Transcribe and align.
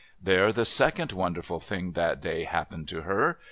There 0.19 0.51
the 0.51 0.65
second 0.65 1.11
wonderful 1.11 1.59
thing 1.59 1.91
that 1.91 2.19
day 2.23 2.45
happened 2.45 2.87
to 2.87 3.01
her. 3.03 3.37